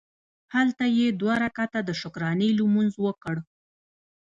هلته 0.55 0.83
یې 0.97 1.07
دوه 1.21 1.35
رکعته 1.43 1.79
د 1.83 1.91
شکرانې 2.01 2.49
لمونځ 2.57 2.93
وکړ. 3.05 3.35